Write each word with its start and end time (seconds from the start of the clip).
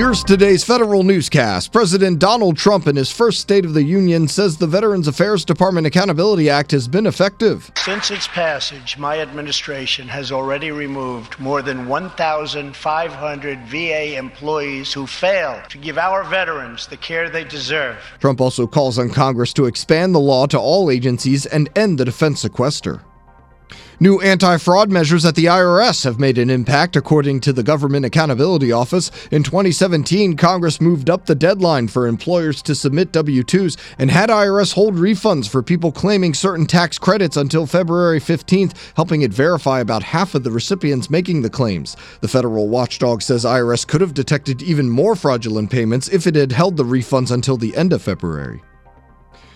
Here's 0.00 0.24
today's 0.24 0.64
federal 0.64 1.02
newscast. 1.02 1.72
President 1.72 2.18
Donald 2.18 2.56
Trump, 2.56 2.86
in 2.86 2.96
his 2.96 3.12
first 3.12 3.38
State 3.38 3.66
of 3.66 3.74
the 3.74 3.82
Union, 3.82 4.28
says 4.28 4.56
the 4.56 4.66
Veterans 4.66 5.06
Affairs 5.06 5.44
Department 5.44 5.86
Accountability 5.86 6.48
Act 6.48 6.70
has 6.70 6.88
been 6.88 7.04
effective. 7.04 7.70
Since 7.76 8.10
its 8.10 8.26
passage, 8.26 8.96
my 8.96 9.20
administration 9.20 10.08
has 10.08 10.32
already 10.32 10.70
removed 10.70 11.38
more 11.38 11.60
than 11.60 11.86
1,500 11.86 13.66
VA 13.66 14.16
employees 14.16 14.90
who 14.90 15.06
failed 15.06 15.68
to 15.68 15.76
give 15.76 15.98
our 15.98 16.24
veterans 16.24 16.86
the 16.86 16.96
care 16.96 17.28
they 17.28 17.44
deserve. 17.44 17.98
Trump 18.20 18.40
also 18.40 18.66
calls 18.66 18.98
on 18.98 19.10
Congress 19.10 19.52
to 19.52 19.66
expand 19.66 20.14
the 20.14 20.18
law 20.18 20.46
to 20.46 20.58
all 20.58 20.90
agencies 20.90 21.44
and 21.44 21.68
end 21.76 21.98
the 21.98 22.06
defense 22.06 22.40
sequester. 22.40 23.02
New 24.02 24.18
anti 24.22 24.56
fraud 24.56 24.90
measures 24.90 25.26
at 25.26 25.34
the 25.34 25.44
IRS 25.44 26.04
have 26.04 26.18
made 26.18 26.38
an 26.38 26.48
impact, 26.48 26.96
according 26.96 27.38
to 27.40 27.52
the 27.52 27.62
Government 27.62 28.06
Accountability 28.06 28.72
Office. 28.72 29.10
In 29.30 29.42
2017, 29.42 30.38
Congress 30.38 30.80
moved 30.80 31.10
up 31.10 31.26
the 31.26 31.34
deadline 31.34 31.86
for 31.86 32.06
employers 32.06 32.62
to 32.62 32.74
submit 32.74 33.12
W 33.12 33.42
2s 33.42 33.76
and 33.98 34.10
had 34.10 34.30
IRS 34.30 34.72
hold 34.72 34.94
refunds 34.94 35.50
for 35.50 35.62
people 35.62 35.92
claiming 35.92 36.32
certain 36.32 36.64
tax 36.64 36.98
credits 36.98 37.36
until 37.36 37.66
February 37.66 38.20
15th, 38.20 38.74
helping 38.96 39.20
it 39.20 39.34
verify 39.34 39.80
about 39.80 40.02
half 40.02 40.34
of 40.34 40.44
the 40.44 40.50
recipients 40.50 41.10
making 41.10 41.42
the 41.42 41.50
claims. 41.50 41.94
The 42.22 42.28
federal 42.28 42.70
watchdog 42.70 43.20
says 43.20 43.44
IRS 43.44 43.86
could 43.86 44.00
have 44.00 44.14
detected 44.14 44.62
even 44.62 44.88
more 44.88 45.14
fraudulent 45.14 45.70
payments 45.70 46.08
if 46.08 46.26
it 46.26 46.36
had 46.36 46.52
held 46.52 46.78
the 46.78 46.84
refunds 46.84 47.30
until 47.30 47.58
the 47.58 47.76
end 47.76 47.92
of 47.92 48.00
February. 48.00 48.62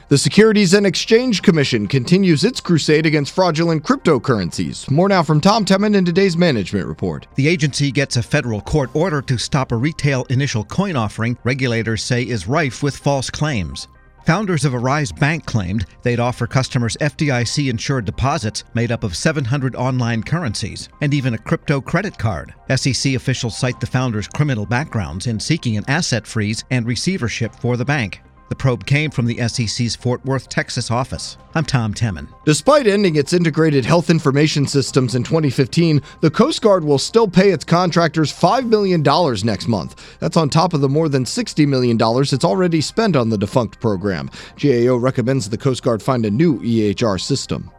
The 0.08 0.18
Securities 0.18 0.74
and 0.74 0.86
Exchange 0.86 1.40
Commission 1.40 1.86
continues 1.86 2.44
its 2.44 2.60
crusade 2.60 3.06
against 3.06 3.32
fraudulent 3.32 3.84
cryptocurrencies. 3.84 4.90
More 4.90 5.08
now 5.08 5.22
from 5.22 5.40
Tom 5.40 5.64
Temin 5.64 5.94
in 5.96 6.04
today's 6.04 6.36
management 6.36 6.86
report. 6.86 7.26
The 7.36 7.48
agency 7.48 7.90
gets 7.90 8.18
a 8.18 8.22
federal 8.22 8.60
court 8.60 8.94
order 8.94 9.22
to 9.22 9.38
stop 9.38 9.72
a 9.72 9.76
retail 9.76 10.24
initial 10.24 10.62
coin 10.62 10.94
offering 10.94 11.38
regulators 11.42 12.02
say 12.02 12.22
is 12.22 12.46
rife 12.46 12.82
with 12.82 12.94
false 12.94 13.30
claims. 13.30 13.88
Founders 14.26 14.66
of 14.66 14.74
Arise 14.74 15.10
Bank 15.10 15.46
claimed 15.46 15.86
they'd 16.02 16.20
offer 16.20 16.46
customers 16.46 16.98
FDIC 17.00 17.70
insured 17.70 18.04
deposits 18.04 18.64
made 18.74 18.92
up 18.92 19.04
of 19.04 19.16
700 19.16 19.74
online 19.74 20.22
currencies 20.22 20.90
and 21.00 21.14
even 21.14 21.32
a 21.32 21.38
crypto 21.38 21.80
credit 21.80 22.18
card. 22.18 22.52
SEC 22.76 23.14
officials 23.14 23.56
cite 23.56 23.80
the 23.80 23.86
founders' 23.86 24.28
criminal 24.28 24.66
backgrounds 24.66 25.26
in 25.28 25.40
seeking 25.40 25.78
an 25.78 25.84
asset 25.88 26.26
freeze 26.26 26.62
and 26.70 26.86
receivership 26.86 27.54
for 27.54 27.78
the 27.78 27.84
bank. 27.86 28.20
The 28.48 28.54
probe 28.54 28.84
came 28.84 29.10
from 29.10 29.26
the 29.26 29.48
SEC's 29.48 29.96
Fort 29.96 30.24
Worth, 30.24 30.48
Texas 30.48 30.90
office. 30.90 31.38
I'm 31.54 31.64
Tom 31.64 31.94
Temin. 31.94 32.28
Despite 32.44 32.86
ending 32.86 33.16
its 33.16 33.32
integrated 33.32 33.84
health 33.84 34.10
information 34.10 34.66
systems 34.66 35.14
in 35.14 35.24
2015, 35.24 36.02
the 36.20 36.30
Coast 36.30 36.60
Guard 36.60 36.84
will 36.84 36.98
still 36.98 37.26
pay 37.26 37.50
its 37.50 37.64
contractors 37.64 38.32
$5 38.32 38.68
million 38.68 39.02
next 39.44 39.66
month. 39.66 40.18
That's 40.18 40.36
on 40.36 40.50
top 40.50 40.74
of 40.74 40.82
the 40.82 40.88
more 40.88 41.08
than 41.08 41.24
$60 41.24 41.66
million 41.66 41.98
it's 42.00 42.44
already 42.44 42.80
spent 42.80 43.16
on 43.16 43.30
the 43.30 43.38
defunct 43.38 43.80
program. 43.80 44.30
GAO 44.60 44.96
recommends 44.96 45.48
the 45.48 45.58
Coast 45.58 45.82
Guard 45.82 46.02
find 46.02 46.26
a 46.26 46.30
new 46.30 46.60
EHR 46.60 47.20
system. 47.20 47.70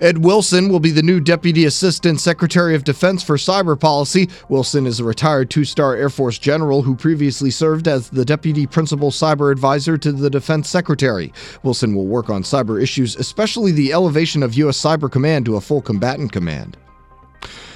Ed 0.00 0.18
Wilson 0.18 0.68
will 0.68 0.80
be 0.80 0.90
the 0.90 1.02
new 1.02 1.20
Deputy 1.20 1.66
Assistant 1.66 2.20
Secretary 2.20 2.74
of 2.74 2.82
Defense 2.82 3.22
for 3.22 3.36
Cyber 3.36 3.78
Policy. 3.78 4.28
Wilson 4.48 4.86
is 4.86 4.98
a 4.98 5.04
retired 5.04 5.50
two 5.50 5.64
star 5.64 5.94
Air 5.94 6.10
Force 6.10 6.36
general 6.36 6.82
who 6.82 6.96
previously 6.96 7.50
served 7.50 7.86
as 7.86 8.10
the 8.10 8.24
Deputy 8.24 8.66
Principal 8.66 9.12
Cyber 9.12 9.52
Advisor 9.52 9.96
to 9.98 10.10
the 10.10 10.28
Defense 10.28 10.68
Secretary. 10.68 11.32
Wilson 11.62 11.94
will 11.94 12.06
work 12.06 12.28
on 12.28 12.42
cyber 12.42 12.82
issues, 12.82 13.14
especially 13.16 13.70
the 13.70 13.92
elevation 13.92 14.42
of 14.42 14.54
U.S. 14.54 14.80
Cyber 14.80 15.10
Command 15.10 15.44
to 15.46 15.56
a 15.56 15.60
full 15.60 15.80
combatant 15.80 16.32
command. 16.32 16.76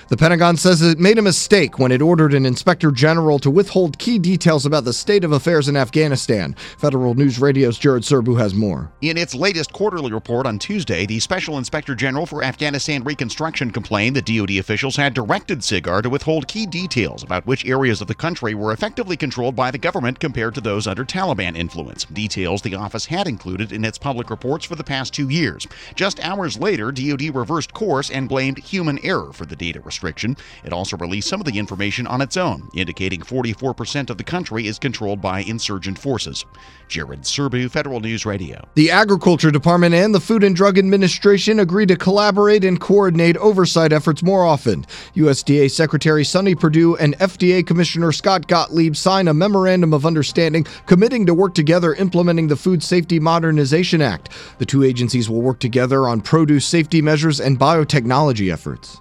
The 0.09 0.17
Pentagon 0.17 0.57
says 0.57 0.81
it 0.81 0.99
made 0.99 1.19
a 1.19 1.23
mistake 1.23 1.79
when 1.79 1.93
it 1.93 2.01
ordered 2.01 2.33
an 2.33 2.47
inspector 2.47 2.91
general 2.91 3.39
to 3.41 3.51
withhold 3.51 3.99
key 3.99 4.19
details 4.19 4.65
about 4.65 4.87
the 4.87 4.93
state 4.95 5.23
of 5.23 5.33
affairs 5.33 5.69
in 5.69 5.77
Afghanistan. 5.77 6.57
Federal 6.79 7.13
News 7.13 7.39
Radio's 7.39 7.77
Jared 7.77 8.05
Serbu 8.05 8.39
has 8.39 8.55
more. 8.55 8.91
In 9.03 9.19
its 9.19 9.35
latest 9.35 9.71
quarterly 9.75 10.11
report 10.11 10.47
on 10.47 10.59
Tuesday, 10.59 11.05
the 11.05 11.21
Special 11.21 11.59
Inspector 11.59 11.95
General 11.95 12.25
for 12.25 12.43
Afghanistan 12.43 13.05
Reconstruction 13.05 13.71
complained 13.71 14.17
that 14.17 14.25
DoD 14.25 14.53
officials 14.53 14.97
had 14.97 15.13
directed 15.13 15.59
SIGAR 15.59 16.01
to 16.01 16.09
withhold 16.09 16.49
key 16.49 16.65
details 16.65 17.23
about 17.23 17.47
which 17.47 17.67
areas 17.67 18.01
of 18.01 18.09
the 18.09 18.15
country 18.15 18.55
were 18.55 18.73
effectively 18.73 19.15
controlled 19.17 19.57
by 19.57 19.71
the 19.71 19.77
government 19.77 20.21
compared 20.21 20.55
to 20.55 20.63
those 20.63 20.87
under 20.87 21.05
Taliban 21.05 21.55
influence. 21.55 22.07
Details 22.07 22.63
the 22.63 22.77
office 22.77 23.05
had 23.05 23.29
included 23.29 23.73
in 23.73 23.85
its 23.85 23.99
public 23.99 24.31
reports 24.31 24.65
for 24.65 24.75
the 24.75 24.83
past 24.83 25.13
two 25.13 25.29
years. 25.29 25.67
Just 25.95 26.19
hours 26.25 26.59
later, 26.59 26.91
DoD 26.91 27.35
reversed 27.35 27.75
course 27.75 28.09
and 28.09 28.27
blamed 28.27 28.61
human 28.61 28.99
error 29.05 29.35
for 29.35 29.45
the 29.45 29.55
data 29.55 29.83
restriction. 30.03 30.37
It 30.65 30.73
also 30.73 30.97
released 30.97 31.29
some 31.29 31.41
of 31.41 31.47
the 31.47 31.59
information 31.59 32.07
on 32.07 32.21
its 32.21 32.37
own, 32.37 32.69
indicating 32.75 33.21
44% 33.21 34.11
of 34.11 34.17
the 34.17 34.25
country 34.25 34.67
is 34.67 34.79
controlled 34.79 35.21
by 35.21 35.41
insurgent 35.41 35.99
forces. 35.99 36.45
Jared 36.89 37.23
Serbu, 37.23 37.71
Federal 37.71 38.01
News 38.01 38.25
Radio. 38.25 38.67
The 38.75 38.91
Agriculture 38.91 39.51
Department 39.51 39.95
and 39.95 40.15
the 40.15 40.21
Food 40.21 40.43
and 40.43 40.57
Drug 40.57 40.79
Administration 40.79 41.61
agreed 41.61 41.89
to 41.89 41.97
collaborate 41.97 42.65
and 42.65 42.81
coordinate 42.81 43.37
oversight 43.37 43.93
efforts 43.93 44.23
more 44.23 44.45
often. 44.45 44.87
USDA 45.15 45.71
Secretary 45.71 46.25
Sonny 46.25 46.55
Perdue 46.55 46.97
and 46.97 47.19
FDA 47.19 47.67
Commissioner 47.67 48.13
Scott 48.13 48.49
Gottlieb 48.49 48.97
signed 48.97 49.29
a 49.29 49.35
memorandum 49.35 49.93
of 49.93 50.07
understanding 50.07 50.65
committing 50.87 51.27
to 51.27 51.35
work 51.35 51.55
together 51.55 51.95
implementing 51.95 52.49
the 52.49 52.57
Food 52.57 52.83
Safety 52.83 53.21
Modernization 53.21 54.01
Act. 54.01 54.31
The 54.59 54.67
two 54.67 54.83
agencies 54.83 55.29
will 55.29 55.43
work 55.43 55.59
together 55.59 56.09
on 56.09 56.21
produce 56.21 56.65
safety 56.65 57.03
measures 57.03 57.41
and 57.41 57.59
biotechnology 57.59 58.53
efforts. 58.53 59.01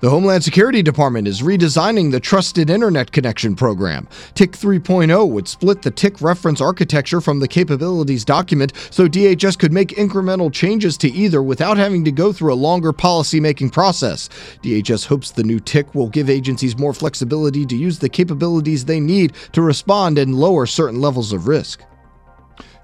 The 0.00 0.08
Homeland 0.08 0.42
Security 0.42 0.82
Department 0.82 1.28
is 1.28 1.42
redesigning 1.42 2.10
the 2.10 2.20
Trusted 2.20 2.70
Internet 2.70 3.12
Connection 3.12 3.54
program. 3.54 4.08
TIC 4.32 4.52
3.0 4.52 5.28
would 5.28 5.46
split 5.46 5.82
the 5.82 5.90
TIC 5.90 6.22
reference 6.22 6.62
architecture 6.62 7.20
from 7.20 7.38
the 7.38 7.46
capabilities 7.46 8.24
document 8.24 8.72
so 8.88 9.06
DHS 9.06 9.58
could 9.58 9.74
make 9.74 9.90
incremental 9.90 10.50
changes 10.50 10.96
to 10.96 11.12
either 11.12 11.42
without 11.42 11.76
having 11.76 12.02
to 12.06 12.12
go 12.12 12.32
through 12.32 12.54
a 12.54 12.54
longer 12.54 12.94
policy-making 12.94 13.68
process. 13.68 14.30
DHS 14.62 15.04
hopes 15.04 15.32
the 15.32 15.44
new 15.44 15.60
TIC 15.60 15.94
will 15.94 16.08
give 16.08 16.30
agencies 16.30 16.78
more 16.78 16.94
flexibility 16.94 17.66
to 17.66 17.76
use 17.76 17.98
the 17.98 18.08
capabilities 18.08 18.86
they 18.86 19.00
need 19.00 19.34
to 19.52 19.60
respond 19.60 20.16
and 20.16 20.34
lower 20.34 20.64
certain 20.64 21.02
levels 21.02 21.34
of 21.34 21.46
risk. 21.46 21.82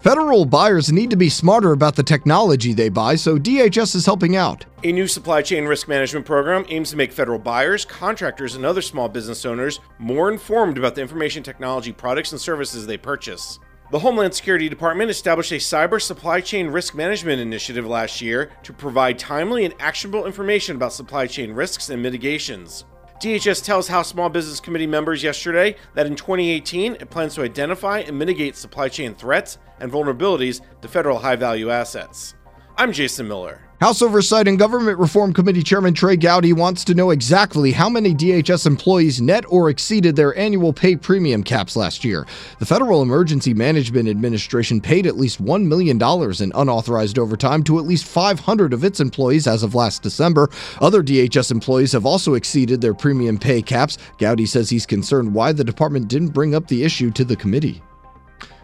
Federal 0.01 0.45
buyers 0.45 0.93
need 0.93 1.11
to 1.11 1.17
be 1.17 1.29
smarter 1.29 1.73
about 1.73 1.97
the 1.97 2.03
technology 2.03 2.73
they 2.73 2.89
buy, 2.89 3.17
so 3.17 3.39
DHS 3.39 3.97
is 3.97 4.07
helping 4.07 4.37
out. 4.37 4.65
A 4.85 4.93
new 4.93 5.09
supply 5.09 5.43
chain 5.43 5.65
risk 5.65 5.89
management 5.89 6.27
program 6.27 6.65
aims 6.69 6.91
to 6.91 6.97
make 6.97 7.13
federal 7.13 7.39
buyers, 7.39 7.85
contractors, 7.85 8.55
and 8.55 8.65
other 8.65 8.83
small 8.83 9.09
business 9.09 9.45
owners 9.45 9.81
more 9.99 10.31
informed 10.31 10.79
about 10.79 10.95
the 10.95 11.01
information 11.01 11.43
technology 11.43 11.93
products 11.93 12.33
and 12.33 12.41
services 12.41 12.87
they 12.87 12.99
purchase. 12.99 13.59
The 13.91 13.99
Homeland 13.99 14.35
Security 14.35 14.69
Department 14.69 15.11
established 15.11 15.53
a 15.53 15.57
cyber 15.57 16.01
supply 16.01 16.41
chain 16.41 16.67
risk 16.69 16.95
management 16.95 17.41
initiative 17.41 17.87
last 17.87 18.21
year 18.21 18.51
to 18.65 18.73
provide 18.73 19.19
timely 19.19 19.65
and 19.65 19.75
actionable 19.79 20.27
information 20.27 20.77
about 20.77 20.93
supply 20.93 21.27
chain 21.27 21.53
risks 21.53 21.89
and 21.89 22.03
mitigations. 22.03 22.85
DHS 23.21 23.65
tells 23.65 23.89
House 23.89 24.09
Small 24.09 24.29
Business 24.29 24.61
Committee 24.61 24.87
members 24.87 25.23
yesterday 25.23 25.77
that 25.95 26.07
in 26.07 26.17
2018 26.17 26.97
it 26.97 27.09
plans 27.09 27.35
to 27.35 27.43
identify 27.43 28.01
and 28.01 28.19
mitigate 28.19 28.57
supply 28.57 28.91
chain 28.91 29.15
threats 29.15 29.57
and 29.81 29.91
vulnerabilities 29.91 30.61
to 30.83 30.89
federal 30.89 31.19
high 31.19 31.37
value 31.37 31.71
assets. 31.71 32.35
I'm 32.77 32.93
Jason 32.93 33.27
Miller. 33.27 33.66
House 33.79 34.01
Oversight 34.01 34.49
and 34.49 34.59
Government 34.59 34.99
Reform 34.99 35.35
Committee 35.35 35.63
Chairman 35.63 35.93
Trey 35.93 36.17
Gowdy 36.17 36.55
wants 36.55 36.83
to 36.85 36.95
know 36.95 37.11
exactly 37.11 37.73
how 37.73 37.91
many 37.91 38.15
DHS 38.15 38.67
employees 38.67 39.21
net 39.21 39.45
or 39.51 39.69
exceeded 39.69 40.17
their 40.17 40.35
annual 40.39 40.73
pay 40.73 40.97
premium 40.97 41.43
caps 41.43 41.77
last 41.77 42.03
year. 42.03 42.27
The 42.59 42.65
Federal 42.65 43.03
Emergency 43.03 43.53
Management 43.53 44.09
Administration 44.09 44.81
paid 44.81 45.07
at 45.07 45.19
least 45.19 45.45
$1 45.45 45.67
million 45.67 46.01
in 46.01 46.53
unauthorized 46.55 47.19
overtime 47.19 47.63
to 47.65 47.79
at 47.79 47.85
least 47.85 48.07
500 48.07 48.73
of 48.73 48.83
its 48.83 48.99
employees 48.99 49.47
as 49.47 49.63
of 49.63 49.75
last 49.75 50.03
December. 50.03 50.49
Other 50.81 51.03
DHS 51.03 51.51
employees 51.51 51.93
have 51.93 52.07
also 52.07 52.33
exceeded 52.33 52.81
their 52.81 52.95
premium 52.95 53.37
pay 53.37 53.61
caps. 53.61 53.99
Gowdy 54.17 54.47
says 54.47 54.71
he's 54.71 54.87
concerned 54.87 55.35
why 55.35 55.53
the 55.53 55.65
department 55.65 56.09
didn't 56.09 56.29
bring 56.29 56.55
up 56.55 56.67
the 56.67 56.83
issue 56.83 57.11
to 57.11 57.27
the 57.27 57.37
committee. 57.37 57.83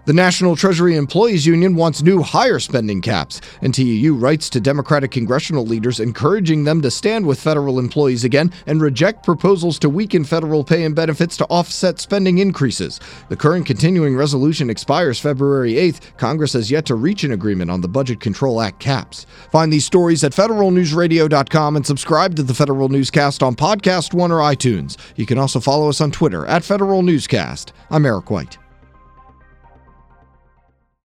The 0.04 0.12
National 0.12 0.56
Treasury 0.56 0.96
Employees 0.96 1.46
Union 1.46 1.76
wants 1.76 2.02
new 2.02 2.22
higher 2.22 2.58
spending 2.58 3.00
caps, 3.00 3.40
NTEU 3.62 4.20
writes 4.20 4.50
to 4.50 4.60
Democratic 4.60 5.12
congressional 5.12 5.64
leaders 5.64 6.00
encouraging 6.00 6.64
them 6.64 6.82
to 6.82 6.90
stand 6.90 7.24
with 7.24 7.40
federal 7.40 7.78
employees 7.78 8.24
again 8.24 8.52
and 8.66 8.80
reject 8.80 9.24
proposals 9.24 9.78
to 9.78 9.88
weaken 9.88 10.24
federal 10.24 10.64
pay 10.64 10.82
and 10.82 10.96
benefits 10.96 11.36
to 11.36 11.44
offset 11.44 12.00
spending 12.00 12.38
increases. 12.38 12.98
The 13.28 13.36
current 13.36 13.64
continuing 13.64 14.16
resolution 14.16 14.70
expires 14.70 15.20
February 15.20 15.74
8th. 15.74 16.16
Congress 16.16 16.54
has 16.54 16.68
yet 16.68 16.84
to 16.86 16.96
reach 16.96 17.22
an 17.22 17.30
agreement 17.30 17.70
on 17.70 17.80
the 17.80 17.86
Budget 17.86 18.18
Control 18.18 18.60
Act 18.60 18.80
caps. 18.80 19.24
Find 19.52 19.72
these 19.72 19.86
stories 19.86 20.24
at 20.24 20.32
federalnewsradio.com 20.32 21.76
and 21.76 21.86
subscribe 21.86 22.34
to 22.34 22.42
the 22.42 22.54
Federal 22.54 22.88
Newscast 22.88 23.40
on 23.40 23.54
Podcast 23.54 24.14
One 24.14 24.32
or 24.32 24.40
iTunes. 24.40 24.96
You 25.14 25.26
can 25.26 25.38
also 25.38 25.60
follow 25.60 25.88
us 25.88 26.00
on 26.00 26.10
Twitter 26.10 26.44
at 26.46 26.64
Federal 26.64 27.02
Newscast. 27.02 27.72
I'm 27.88 28.04
Eric 28.04 28.32
White. 28.32 28.58